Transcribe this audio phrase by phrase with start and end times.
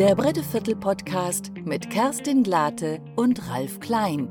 [0.00, 4.30] Der Bretteviertel-Podcast mit Kerstin Glate und Ralf Klein.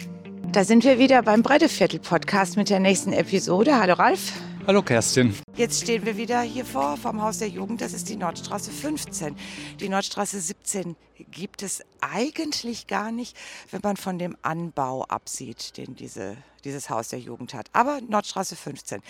[0.52, 3.79] Da sind wir wieder beim Bretteviertel-Podcast mit der nächsten Episode.
[3.79, 4.34] Hallo Ralf.
[4.66, 5.36] Hallo Kerstin.
[5.55, 7.82] Jetzt stehen wir wieder hier vor vom Haus der Jugend.
[7.82, 9.36] Das ist die Nordstraße 15.
[9.79, 10.95] Die Nordstraße 17
[11.29, 13.38] gibt es eigentlich gar nicht,
[13.70, 17.67] wenn man von dem Anbau absieht, den diese, dieses Haus der Jugend hat.
[17.73, 19.04] Aber Nordstraße 15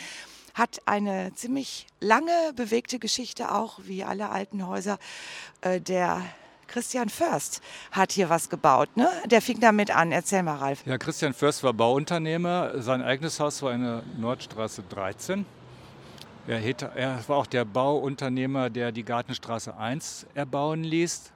[0.56, 5.00] hat eine ziemlich lange bewegte Geschichte auch, wie alle alten Häuser.
[5.62, 6.22] Äh, der
[6.72, 9.10] Christian Först hat hier was gebaut, ne?
[9.26, 10.12] Der fing damit an.
[10.12, 10.86] Erzähl mal, Ralf.
[10.86, 12.82] Ja, Christian Först war Bauunternehmer.
[12.82, 15.46] Sein eigenes Haus war in der Nordstraße 13.
[16.48, 16.62] Er,
[16.96, 21.32] er war auch der Bauunternehmer, der die Gartenstraße 1 erbauen ließ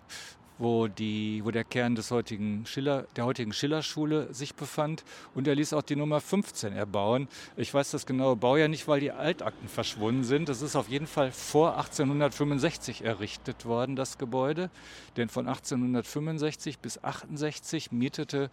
[0.64, 5.04] wo, die, wo der Kern des heutigen Schiller, der heutigen Schillerschule sich befand.
[5.36, 7.28] Und er ließ auch die Nummer 15 erbauen.
[7.58, 10.50] Ich weiß das genaue Baujahr nicht, weil die Altakten verschwunden sind.
[10.50, 14.70] Das ist auf jeden Fall vor 1865 errichtet worden, das Gebäude.
[15.18, 18.50] Denn von 1865 bis 1868 mietete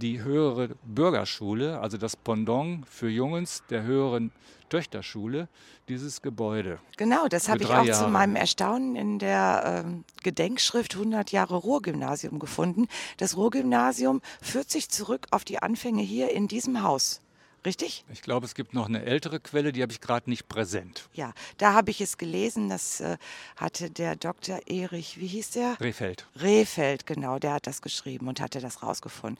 [0.00, 4.32] die höhere Bürgerschule, also das Pendant für Jungens der höheren
[4.68, 5.48] Töchterschule,
[5.88, 6.78] dieses Gebäude.
[6.96, 8.04] Genau, das habe ich auch Jahre.
[8.04, 12.86] zu meinem Erstaunen in der ähm, Gedenkschrift 100 Jahre Ruhrgymnasium gefunden.
[13.18, 17.20] Das Ruhrgymnasium führt sich zurück auf die Anfänge hier in diesem Haus.
[17.64, 18.04] Richtig?
[18.10, 21.08] Ich glaube, es gibt noch eine ältere Quelle, die habe ich gerade nicht präsent.
[21.12, 22.70] Ja, da habe ich es gelesen.
[22.70, 23.18] Das äh,
[23.56, 24.60] hatte der Dr.
[24.66, 25.78] Erich, wie hieß der?
[25.78, 26.26] Rehfeld.
[26.40, 29.38] Rehfeld, genau, der hat das geschrieben und hatte das rausgefunden.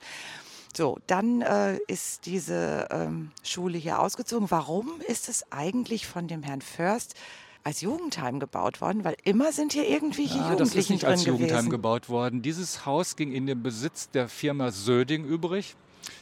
[0.75, 4.49] So, dann äh, ist diese ähm, Schule hier ausgezogen.
[4.51, 7.15] Warum ist es eigentlich von dem Herrn Först
[7.63, 9.03] als Jugendheim gebaut worden?
[9.03, 11.69] Weil immer sind hier irgendwie ja, Jugendliche das ist nicht als Jugendheim gewesen.
[11.69, 12.41] gebaut worden.
[12.41, 15.75] Dieses Haus ging in den Besitz der Firma Söding übrig.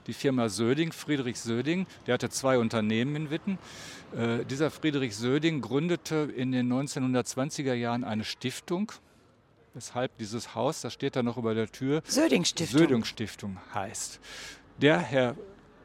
[0.07, 3.57] Die Firma Söding, Friedrich Söding, der hatte zwei Unternehmen in Witten.
[4.15, 8.91] Äh, dieser Friedrich Söding gründete in den 1920er Jahren eine Stiftung,
[9.73, 14.19] weshalb dieses Haus, das steht da noch über der Tür, Söding Stiftung, Söding Stiftung heißt.
[14.81, 15.35] Der Herr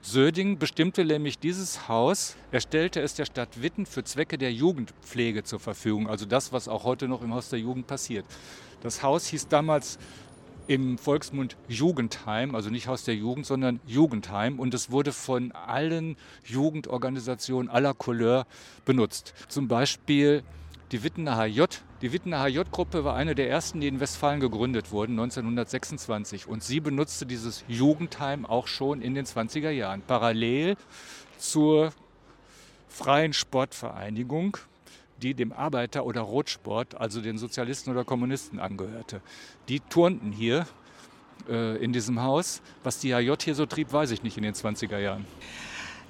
[0.03, 5.44] Söding bestimmte nämlich dieses Haus, er stellte es der Stadt Witten für Zwecke der Jugendpflege
[5.44, 8.26] zur Verfügung, also das, was auch heute noch im Haus der Jugend passiert.
[8.82, 9.98] Das Haus hieß damals
[10.66, 14.58] im Volksmund Jugendheim, also nicht Haus der Jugend, sondern Jugendheim.
[14.58, 18.47] Und es wurde von allen Jugendorganisationen aller Couleur
[18.84, 19.34] benutzt.
[19.48, 20.42] Zum Beispiel
[20.92, 21.64] die Wittener HJ.
[22.02, 26.46] Die Wittener HJ-Gruppe war eine der ersten, die in Westfalen gegründet wurden, 1926.
[26.46, 30.76] Und sie benutzte dieses Jugendheim auch schon in den 20er Jahren, parallel
[31.38, 31.92] zur
[32.88, 34.56] freien Sportvereinigung,
[35.20, 39.20] die dem Arbeiter- oder Rotsport, also den Sozialisten oder Kommunisten angehörte.
[39.68, 40.66] Die turnten hier
[41.48, 42.62] äh, in diesem Haus.
[42.82, 45.26] Was die HJ hier so trieb, weiß ich nicht in den 20er Jahren.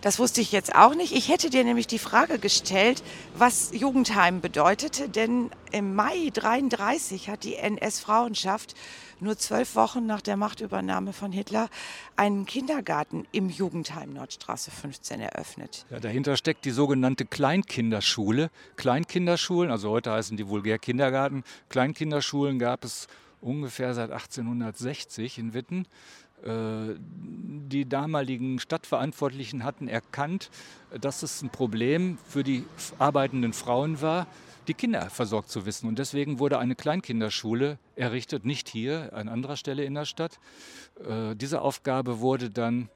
[0.05, 1.17] Das wusste ich jetzt auch nicht.
[1.17, 3.03] Ich hätte dir nämlich die Frage gestellt,
[3.39, 8.75] was Jugendheim bedeutete, denn im Mai 33 hat die NS-Frauenschaft
[9.21, 11.71] nur zwölf Wochen nach der Machtübernahme von Hitler
[12.17, 15.87] einen Kindergarten im Jugendheim Nordstraße 15 eröffnet.
[15.89, 18.51] Ja, dahinter steckt die sogenannte Kleinkinderschule.
[18.77, 21.45] Kleinkinderschulen, also heute heißen die vulgär Kindergarten.
[21.71, 23.09] Kleinkinderschulen gab es
[23.41, 25.87] ungefähr seit 1860 in Witten.
[26.45, 26.95] Äh,
[27.67, 30.51] die damaligen Stadtverantwortlichen hatten erkannt,
[31.01, 32.65] dass es ein Problem für die
[32.99, 34.27] arbeitenden Frauen war,
[34.69, 35.89] die Kinder versorgt zu wissen.
[35.89, 40.39] Und deswegen wurde eine Kleinkinderschule errichtet, nicht hier, an anderer Stelle in der Stadt.
[41.09, 42.89] Äh, diese Aufgabe wurde dann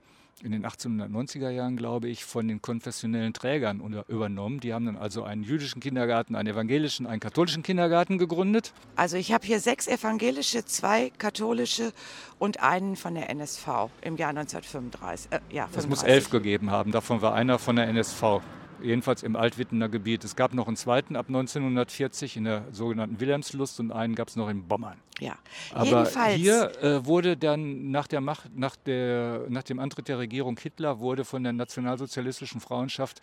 [0.43, 4.61] in den 1890er Jahren, glaube ich, von den konfessionellen Trägern übernommen.
[4.61, 8.73] Die haben dann also einen jüdischen Kindergarten, einen evangelischen, einen katholischen Kindergarten gegründet.
[8.97, 11.93] Also ich habe hier sechs evangelische, zwei katholische
[12.39, 13.69] und einen von der NSV
[14.03, 15.33] im Jahr 1935.
[15.33, 18.41] Äh, ja, Es muss elf gegeben haben, davon war einer von der NSV
[18.83, 20.25] jedenfalls im Altwittener Gebiet.
[20.25, 24.37] Es gab noch einen zweiten ab 1940 in der sogenannten Wilhelmslust und einen gab es
[24.37, 24.99] noch in Bommern.
[25.21, 25.37] Ja,
[25.73, 26.37] aber jedenfalls.
[26.37, 31.01] hier äh, wurde dann nach, der Macht, nach, der, nach dem Antritt der Regierung Hitler
[31.01, 33.21] wurde von der nationalsozialistischen Frauenschaft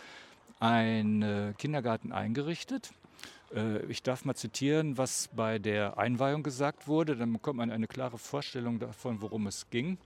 [0.59, 2.91] ein äh, Kindergarten eingerichtet.
[3.53, 7.15] Äh, ich darf mal zitieren, was bei der Einweihung gesagt wurde.
[7.15, 9.97] Dann bekommt man eine klare Vorstellung davon, worum es ging.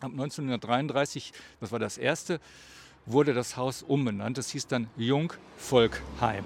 [0.00, 2.40] Ab 1933, das war das erste,
[3.06, 4.38] wurde das Haus umbenannt.
[4.38, 6.44] Es hieß dann Jungvolkheim.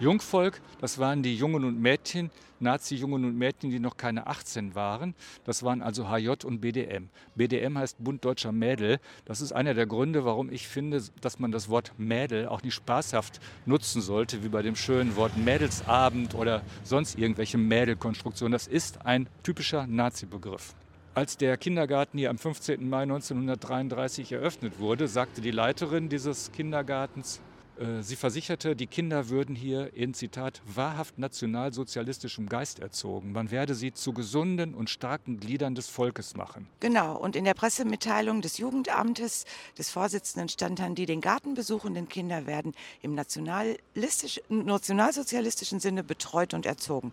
[0.00, 5.14] Jungvolk, das waren die Jungen und Mädchen, Nazi-Jungen und Mädchen, die noch keine 18 waren.
[5.44, 7.10] Das waren also HJ und BDM.
[7.36, 8.98] BDM heißt Bund Deutscher Mädel.
[9.24, 12.74] Das ist einer der Gründe, warum ich finde, dass man das Wort Mädel auch nicht
[12.74, 18.52] spaßhaft nutzen sollte, wie bei dem schönen Wort Mädelsabend oder sonst irgendwelche Mädelkonstruktionen.
[18.52, 20.74] Das ist ein typischer Nazi-Begriff.
[21.14, 22.88] Als der Kindergarten hier am 15.
[22.88, 27.40] Mai 1933 eröffnet wurde, sagte die Leiterin dieses Kindergartens,
[27.76, 33.32] Äh, sie versicherte, die Kinder würden hier in Zitat wahrhaft nationalsozialistischem Geist erzogen.
[33.32, 36.68] Man werde sie zu gesunden und starken Gliedern des Volkes machen.
[36.80, 39.44] Genau, und in der Pressemitteilung des Jugendamtes
[39.76, 46.66] des Vorsitzenden stand dann, die den Garten besuchenden Kinder werden im nationalsozialistischen Sinne betreut und
[46.66, 47.10] erzogen.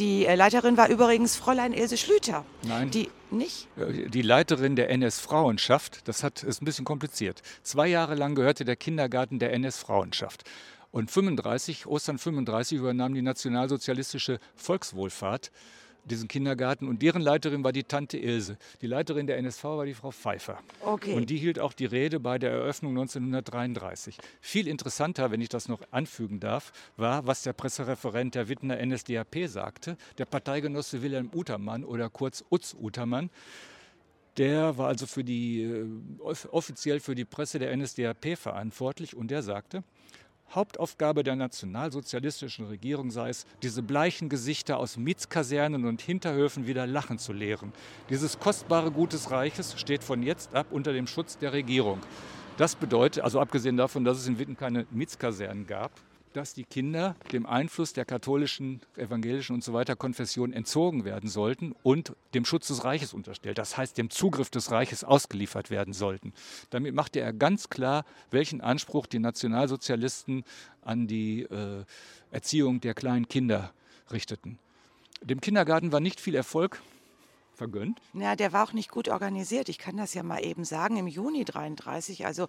[0.00, 2.44] Die äh, Leiterin war übrigens Fräulein Ilse Schlüter.
[2.64, 2.90] Nein.
[2.90, 3.68] Die nicht?
[3.76, 7.42] Äh, die Leiterin der NS-Frauenschaft, das hat, ist ein bisschen kompliziert.
[7.62, 10.44] Zwei Jahre lang gehörte der Kindergarten der NS-Frauenschaft.
[10.92, 15.52] Und 35, Ostern 35 übernahm die nationalsozialistische Volkswohlfahrt
[16.04, 18.56] diesen Kindergarten und deren Leiterin war die Tante Ilse.
[18.80, 20.58] Die Leiterin der NSV war die Frau Pfeiffer.
[20.80, 21.14] Okay.
[21.14, 24.18] Und die hielt auch die Rede bei der Eröffnung 1933.
[24.40, 29.46] Viel interessanter, wenn ich das noch anfügen darf, war, was der Pressereferent der Wittener NSDAP
[29.46, 33.30] sagte, der Parteigenosse Wilhelm Utermann oder kurz Utz Utermann.
[34.36, 35.86] Der war also für die, äh,
[36.20, 39.82] offiziell für die Presse der NSDAP verantwortlich und der sagte,
[40.52, 47.18] Hauptaufgabe der nationalsozialistischen Regierung sei es, diese bleichen Gesichter aus Mietskasernen und Hinterhöfen wieder lachen
[47.18, 47.72] zu lehren.
[48.08, 52.00] Dieses kostbare Gut des Reiches steht von jetzt ab unter dem Schutz der Regierung.
[52.56, 55.92] Das bedeutet, also abgesehen davon, dass es in Witten keine Mietskasernen gab,
[56.32, 61.74] dass die Kinder dem Einfluss der katholischen, evangelischen und so weiter Konfession entzogen werden sollten
[61.82, 63.58] und dem Schutz des Reiches unterstellt.
[63.58, 66.32] Das heißt, dem Zugriff des Reiches ausgeliefert werden sollten.
[66.70, 70.44] Damit machte er ganz klar, welchen Anspruch die Nationalsozialisten
[70.82, 71.84] an die äh,
[72.30, 73.72] Erziehung der kleinen Kinder
[74.10, 74.58] richteten.
[75.22, 76.80] Dem Kindergarten war nicht viel Erfolg
[77.60, 78.00] vergönnt?
[78.14, 79.68] Ja, der war auch nicht gut organisiert.
[79.68, 80.96] Ich kann das ja mal eben sagen.
[80.96, 82.48] Im Juni 33, also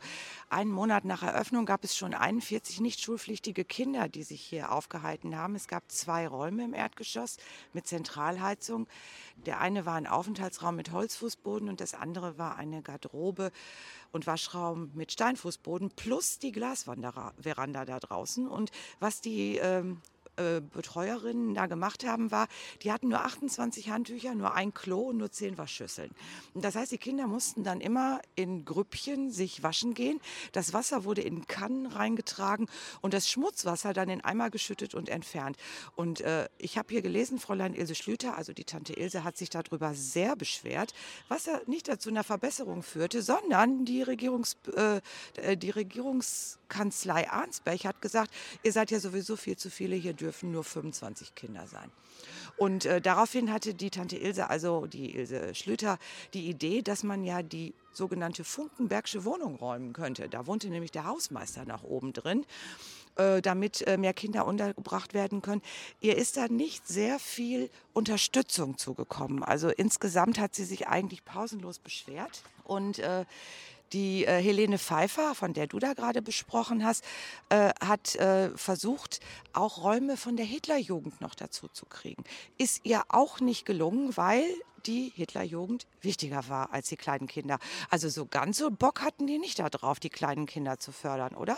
[0.49, 5.35] einen Monat nach Eröffnung, gab es schon 41 nicht schulpflichtige Kinder, die sich hier aufgehalten
[5.35, 5.55] haben.
[5.55, 7.39] Es gab zwei Räume im Erdgeschoss
[7.73, 8.87] mit Zentralheizung.
[9.45, 13.51] Der eine war ein Aufenthaltsraum mit Holzfußboden und das andere war eine Garderobe
[14.13, 18.47] und Waschraum mit Steinfußboden plus die Glasveranda da draußen.
[18.47, 18.71] Und
[19.01, 20.01] was die ähm,
[20.38, 22.48] äh, Betreuerinnen da gemacht haben, war,
[22.83, 26.12] die hatten nur 28 Handtücher, nur ein Klo und nur 10 Waschschüsseln.
[26.54, 30.19] Das heißt, die Kinder mussten dann immer in Grüppchen sich waschen gehen.
[30.51, 32.68] Das Wasser wurde in Kannen reingetragen
[33.01, 35.57] und das Schmutzwasser dann in Eimer geschüttet und entfernt.
[35.95, 39.50] Und äh, ich habe hier gelesen, Fräulein Ilse Schlüter, also die Tante Ilse, hat sich
[39.50, 40.94] darüber sehr beschwert,
[41.28, 45.01] was ja nicht dazu einer Verbesserung führte, sondern die, Regierungs, äh,
[45.36, 45.69] äh die
[46.71, 48.31] Regierungskanzlei Arnsberg hat gesagt,
[48.63, 51.91] ihr seid ja sowieso viel zu viele, hier dürfen dürfen nur 25 Kinder sein.
[52.57, 55.97] Und äh, daraufhin hatte die Tante Ilse, also die Ilse Schlüter,
[56.33, 60.29] die Idee, dass man ja die sogenannte Funkenbergsche Wohnung räumen könnte.
[60.29, 62.45] Da wohnte nämlich der Hausmeister nach oben drin
[63.18, 65.62] äh, damit äh, mehr Kinder untergebracht werden können.
[66.00, 69.44] Ihr ist da nicht sehr viel Unterstützung zugekommen.
[69.44, 73.25] Also insgesamt hat sie sich eigentlich pausenlos beschwert und äh,
[73.93, 77.03] die äh, Helene Pfeiffer, von der du da gerade besprochen hast,
[77.49, 79.19] äh, hat äh, versucht,
[79.53, 82.23] auch Räume von der Hitlerjugend noch dazu zu kriegen.
[82.57, 84.43] Ist ihr auch nicht gelungen, weil
[84.85, 87.59] die Hitlerjugend wichtiger war als die kleinen Kinder.
[87.89, 91.57] Also so ganz so Bock hatten die nicht darauf, die kleinen Kinder zu fördern, oder?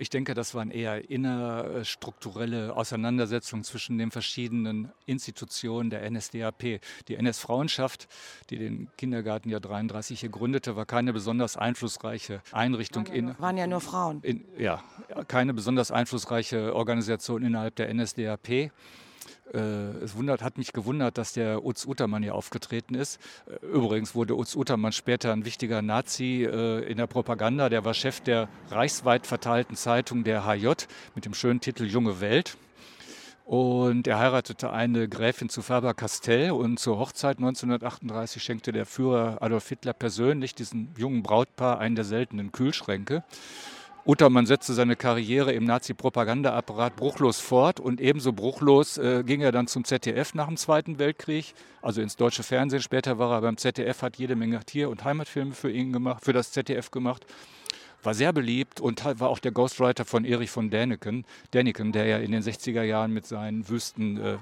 [0.00, 6.80] Ich denke, das waren eher innerstrukturelle Auseinandersetzungen zwischen den verschiedenen Institutionen der NSDAP.
[7.08, 8.08] Die NS-Frauenschaft,
[8.48, 13.08] die den Kindergarten ja 33 hier gründete, war keine besonders einflussreiche Einrichtung.
[13.08, 14.22] Waren ja, nur, waren ja nur Frauen.
[14.22, 14.82] In, ja,
[15.28, 18.70] keine besonders einflussreiche Organisation innerhalb der NSDAP.
[19.52, 19.58] Äh,
[20.04, 23.20] es wundert, hat mich gewundert, dass der Utz Utermann hier aufgetreten ist.
[23.46, 27.68] Äh, übrigens wurde Utz Utermann später ein wichtiger Nazi äh, in der Propaganda.
[27.68, 30.68] Der war Chef der reichsweit verteilten Zeitung der HJ
[31.14, 32.56] mit dem schönen Titel Junge Welt.
[33.44, 39.68] Und er heiratete eine Gräfin zu Faber-Castell und zur Hochzeit 1938 schenkte der Führer Adolf
[39.68, 43.24] Hitler persönlich diesem jungen Brautpaar einen der seltenen Kühlschränke.
[44.06, 49.66] Uttermann setzte seine Karriere im Nazi-Propagandaapparat bruchlos fort und ebenso bruchlos äh, ging er dann
[49.66, 52.82] zum ZDF nach dem Zweiten Weltkrieg, also ins deutsche Fernsehen.
[52.82, 56.32] Später war er beim ZDF, hat jede Menge Tier- und Heimatfilme für ihn gemacht, für
[56.32, 57.26] das ZDF gemacht.
[58.02, 62.18] War sehr beliebt und war auch der Ghostwriter von Erich von Däniken, Däniken der ja
[62.18, 64.38] in den 60er Jahren mit seinen Wüsten äh,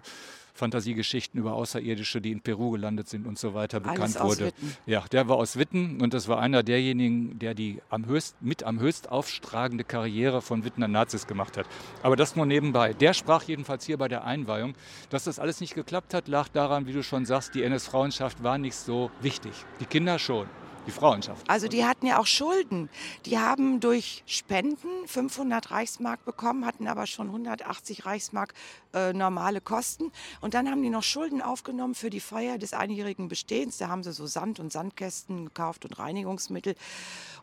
[0.59, 4.53] Fantasiegeschichten über Außerirdische, die in Peru gelandet sind und so weiter bekannt Alles wurde.
[4.87, 8.65] Ja, der war aus Witten und das war einer derjenigen, der die am höchst, mit
[8.65, 11.67] am höchst aufstragende Karriere von Wittener Nazis gemacht hat.
[12.03, 12.93] Aber das nur nebenbei.
[12.93, 14.75] Der sprach jedenfalls hier bei der Einweihung,
[15.11, 18.59] dass das alles nicht geklappt hat, lag daran, wie du schon sagst, die NS-Frauenschaft war
[18.59, 19.53] nicht so wichtig.
[19.81, 20.47] Die Kinder schon.
[20.89, 21.49] Die Frauenschaft.
[21.49, 22.89] Also die hatten ja auch Schulden.
[23.27, 28.55] Die haben durch Spenden 500 Reichsmark bekommen, hatten aber schon 180 Reichsmark
[28.95, 30.11] äh, normale Kosten.
[30.41, 33.77] Und dann haben die noch Schulden aufgenommen für die Feier des einjährigen Bestehens.
[33.79, 36.75] Da haben sie so Sand und Sandkästen gekauft und Reinigungsmittel.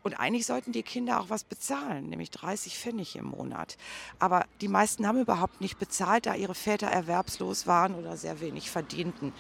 [0.02, 3.78] Und eigentlich sollten die Kinder auch was bezahlen, nämlich 30 Pfennig im Monat.
[4.20, 8.70] Aber die meisten haben überhaupt nicht bezahlt, da ihre Väter erwerbslos waren oder sehr wenig
[8.70, 9.34] verdienten.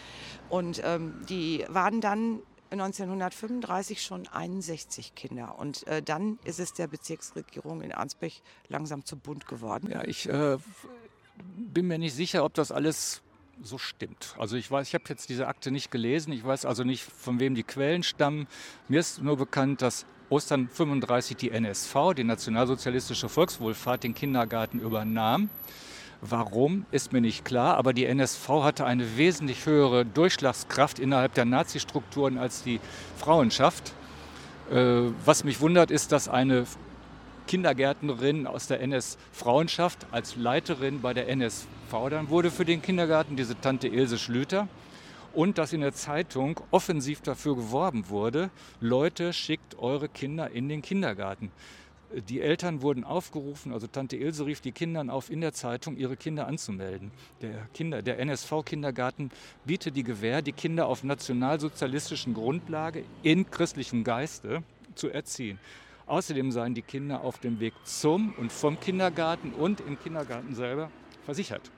[0.49, 2.39] Und ähm, die waren dann
[2.71, 5.57] 1935 schon 61 Kinder.
[5.59, 9.89] Und äh, dann ist es der Bezirksregierung in Arnsbech langsam zu bunt geworden.
[9.91, 10.57] Ja, ich äh,
[11.57, 13.21] bin mir nicht sicher, ob das alles
[13.61, 14.35] so stimmt.
[14.37, 17.39] Also ich weiß, ich habe jetzt diese Akte nicht gelesen, ich weiß also nicht, von
[17.39, 18.47] wem die Quellen stammen.
[18.87, 25.49] Mir ist nur bekannt, dass Ostern 35 die NSV, die Nationalsozialistische Volkswohlfahrt, den Kindergarten übernahm.
[26.27, 31.45] Warum, ist mir nicht klar, aber die NSV hatte eine wesentlich höhere Durchschlagskraft innerhalb der
[31.45, 32.79] Nazi-Strukturen als die
[33.15, 33.93] Frauenschaft.
[34.71, 36.65] Äh, was mich wundert, ist, dass eine
[37.45, 41.67] Kindergärtnerin aus der NS-Frauenschaft als Leiterin bei der NSV
[42.09, 44.67] dann wurde für den Kindergarten, diese Tante Ilse Schlüter
[45.33, 50.81] und dass in der Zeitung offensiv dafür geworben wurde, Leute, schickt eure Kinder in den
[50.81, 51.51] Kindergarten.
[52.29, 56.15] Die Eltern wurden aufgerufen, also Tante Ilse rief die Kinder auf, in der Zeitung ihre
[56.15, 57.11] Kinder anzumelden.
[57.41, 59.31] Der, Kinder, der NSV-Kindergarten
[59.65, 65.59] bietet die Gewähr, die Kinder auf nationalsozialistischen Grundlage in christlichem Geiste zu erziehen.
[66.07, 70.91] Außerdem seien die Kinder auf dem Weg zum und vom Kindergarten und im Kindergarten selber
[71.25, 71.71] versichert.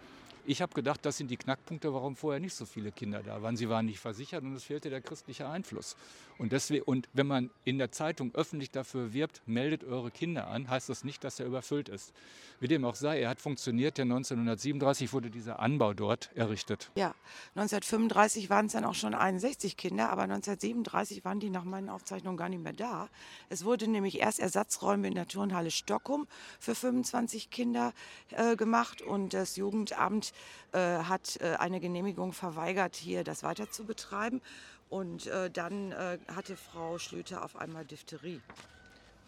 [0.49, 3.57] Ich habe gedacht, das sind die Knackpunkte, warum vorher nicht so viele Kinder da waren.
[3.57, 5.97] Sie waren nicht versichert und es fehlte der christliche Einfluss.
[6.37, 10.69] Und, deswegen, und wenn man in der Zeitung öffentlich dafür wirbt, meldet eure Kinder an,
[10.69, 12.13] heißt das nicht, dass er überfüllt ist.
[12.61, 16.91] Wie dem auch sei, er hat funktioniert, denn 1937 wurde dieser Anbau dort errichtet.
[16.95, 17.13] Ja,
[17.55, 22.37] 1935 waren es dann auch schon 61 Kinder, aber 1937 waren die nach meinen Aufzeichnungen
[22.37, 23.09] gar nicht mehr da.
[23.49, 26.25] Es wurde nämlich erst Ersatzräume in der Turnhalle Stockholm
[26.59, 27.93] für 25 Kinder
[28.31, 30.33] äh, gemacht und das Jugendamt
[30.73, 34.41] äh, hat äh, eine Genehmigung verweigert, hier das weiter zu betreiben.
[34.89, 38.41] Und äh, dann äh, hatte Frau Schlüter auf einmal Diphtherie.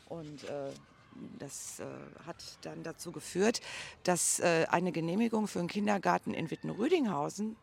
[0.08, 0.72] Und äh,
[1.38, 1.86] das äh,
[2.26, 3.62] hat dann dazu geführt,
[4.04, 7.58] dass eine Genehmigung für einen Kindergarten in Wittenrüdinghausen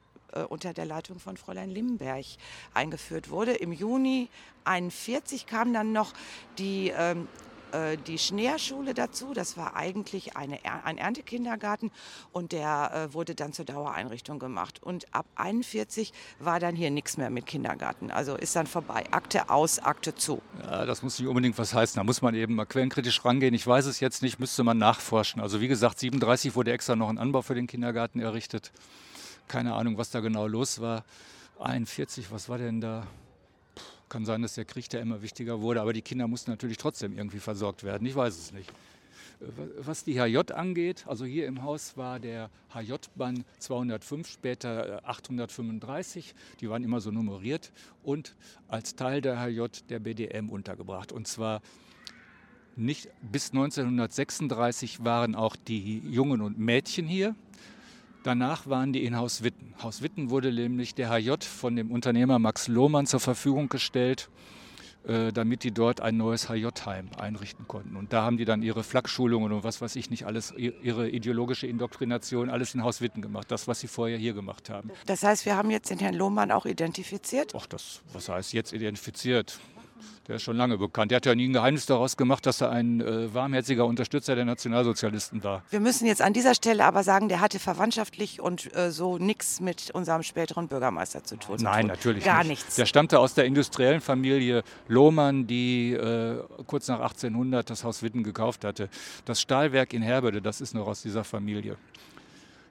[0.49, 2.27] unter der Leitung von Fräulein Limberg
[2.75, 3.53] eingeführt wurde.
[3.55, 4.29] Im Juni
[4.65, 6.13] 1941 kam dann noch
[6.59, 7.29] die ähm,
[7.73, 9.33] äh, die Schneerschule dazu.
[9.35, 11.91] Das war eigentlich eine, ein Erntekindergarten
[12.33, 14.83] und der äh, wurde dann zur Dauereinrichtung gemacht.
[14.83, 18.11] Und ab 41 war dann hier nichts mehr mit Kindergarten.
[18.11, 19.05] Also ist dann vorbei.
[19.11, 20.41] Akte aus, Akte zu.
[20.63, 21.99] Ja, das muss nicht unbedingt was heißen.
[21.99, 23.55] Da muss man eben mal quellenkritisch rangehen.
[23.55, 25.41] Ich weiß es jetzt nicht, müsste man nachforschen.
[25.41, 28.73] Also wie gesagt, 37 wurde extra noch ein Anbau für den Kindergarten errichtet.
[29.49, 31.05] Keine Ahnung, was da genau los war.
[31.59, 33.07] 41, was war denn da?
[34.09, 37.17] Kann sein, dass der Krieg da immer wichtiger wurde, aber die Kinder mussten natürlich trotzdem
[37.17, 38.07] irgendwie versorgt werden.
[38.07, 38.73] Ich weiß es nicht.
[39.79, 46.35] Was die HJ angeht, also hier im Haus war der HJ-Bann 205, später 835.
[46.61, 47.71] Die waren immer so nummeriert
[48.03, 48.35] und
[48.69, 51.13] als Teil der HJ der BDM untergebracht.
[51.13, 51.61] Und zwar
[52.77, 57.35] nicht bis 1936 waren auch die Jungen und Mädchen hier.
[58.27, 59.73] Danach waren die in Haus Witten.
[59.81, 64.31] Haus Witten wurde nämlich der HJ von dem Unternehmer Max Lohmann zur Verfügung gestellt,
[65.07, 67.95] äh, damit die dort ein neues HJ-Heim einrichten konnten.
[67.95, 71.69] Und da haben die dann ihre Flakschulungen und was weiß ich nicht alles, ihre ideologische
[71.69, 73.49] Indoktrination, alles in Haus Witten gemacht.
[73.53, 74.91] Das, was sie vorher hier gemacht haben.
[75.07, 77.53] Das heißt, wir haben jetzt den Herrn Lohmann auch identifiziert?
[77.57, 79.61] Ach, das, was heißt jetzt identifiziert?
[80.29, 81.11] Der ist schon lange bekannt.
[81.11, 84.45] Der hat ja nie ein Geheimnis daraus gemacht, dass er ein äh, warmherziger Unterstützer der
[84.45, 85.63] Nationalsozialisten war.
[85.71, 89.61] Wir müssen jetzt an dieser Stelle aber sagen, der hatte verwandtschaftlich und äh, so nichts
[89.61, 91.59] mit unserem späteren Bürgermeister zu tun.
[91.61, 92.49] Nein, natürlich Gar nicht.
[92.49, 92.77] nichts.
[92.77, 98.23] Der stammte aus der industriellen Familie Lohmann, die äh, kurz nach 1800 das Haus Witten
[98.25, 98.89] gekauft hatte.
[99.25, 101.77] Das Stahlwerk in Herbede, das ist noch aus dieser Familie.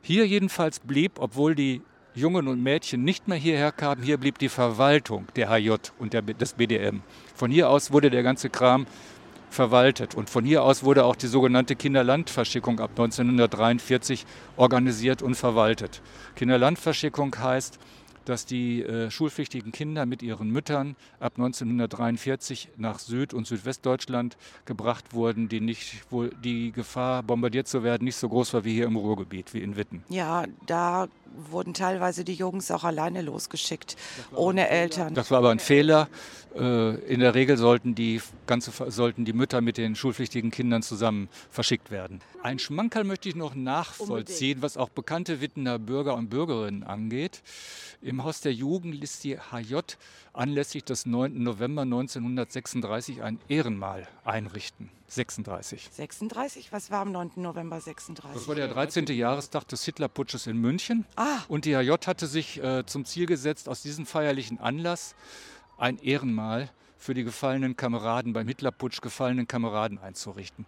[0.01, 1.81] Hier jedenfalls blieb, obwohl die
[2.15, 4.01] Jungen und Mädchen nicht mehr hierher kamen.
[4.01, 7.01] Hier blieb die Verwaltung der HJ und der, des BDM.
[7.35, 8.87] Von hier aus wurde der ganze Kram
[9.49, 10.15] verwaltet.
[10.15, 14.25] Und von hier aus wurde auch die sogenannte Kinderlandverschickung ab 1943
[14.57, 16.01] organisiert und verwaltet.
[16.35, 17.79] Kinderlandverschickung heißt,
[18.25, 25.13] dass die äh, schulpflichtigen Kinder mit ihren Müttern ab 1943 nach Süd- und Südwestdeutschland gebracht
[25.13, 28.87] wurden, die nicht, wo die Gefahr, bombardiert zu werden, nicht so groß war wie hier
[28.87, 30.03] im Ruhrgebiet, wie in Witten.
[30.09, 31.07] Ja, da
[31.49, 33.95] wurden teilweise die Jungs auch alleine losgeschickt,
[34.33, 35.13] ohne Eltern.
[35.13, 36.07] Das war aber ein Fehler.
[36.55, 41.27] Äh, in der Regel sollten die, ganze, sollten die Mütter mit den schulpflichtigen Kindern zusammen
[41.49, 42.21] verschickt werden.
[42.43, 47.41] Ein Schmankerl möchte ich noch nachvollziehen, was auch bekannte Wittener Bürger und Bürgerinnen angeht.
[48.01, 49.79] Im Haus der Jugend ließ die HJ
[50.37, 51.41] anlässlich des 9.
[51.41, 54.89] November 1936 ein Ehrenmal einrichten.
[55.07, 55.89] 36.
[55.91, 56.71] 36?
[56.71, 57.31] Was war am 9.
[57.37, 58.33] November 36?
[58.33, 59.05] Das war der 13.
[59.07, 61.05] Jahrestag des Hitlerputsches in München.
[61.15, 61.39] Ah.
[61.47, 65.15] Und die HJ hatte sich äh, zum Ziel gesetzt, aus diesem feierlichen Anlass
[65.77, 70.65] ein Ehrenmal für die gefallenen Kameraden, beim Hitlerputsch gefallenen Kameraden einzurichten.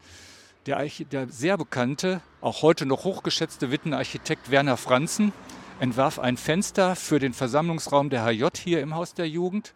[0.66, 5.32] Der, der sehr bekannte, auch heute noch hochgeschätzte Wittenarchitekt Werner Franzen
[5.80, 9.74] entwarf ein Fenster für den Versammlungsraum der HJ hier im Haus der Jugend.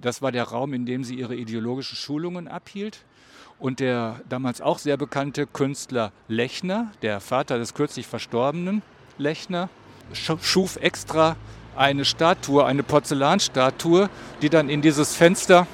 [0.00, 3.04] Das war der Raum, in dem sie ihre ideologischen Schulungen abhielt.
[3.58, 8.82] Und der damals auch sehr bekannte Künstler Lechner, der Vater des kürzlich verstorbenen
[9.18, 9.68] Lechner,
[10.12, 11.36] schuf extra
[11.74, 14.08] eine Statue, eine Porzellanstatue,
[14.42, 15.66] die dann in dieses Fenster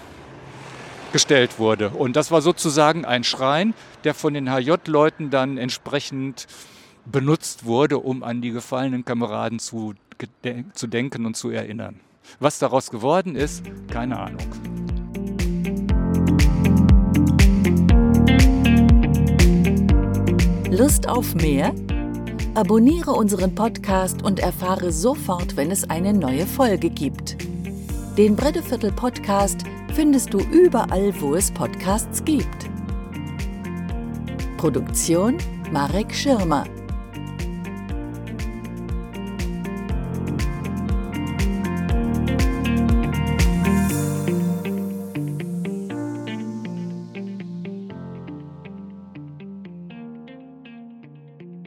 [1.13, 1.91] gestellt wurde.
[1.91, 6.47] Und das war sozusagen ein Schrein, der von den HJ-Leuten dann entsprechend
[7.07, 9.95] benutzt wurde, um an die gefallenen Kameraden zu,
[10.75, 12.01] zu denken und zu erinnern.
[12.41, 14.41] Was daraus geworden ist, keine Ahnung.
[20.71, 21.73] Lust auf mehr?
[22.55, 27.37] Abonniere unseren Podcast und erfahre sofort, wenn es eine neue Folge gibt.
[28.17, 32.69] Den Bretteviertel Podcast findest du überall, wo es Podcasts gibt.
[34.57, 35.37] Produktion
[35.73, 36.65] Marek Schirmer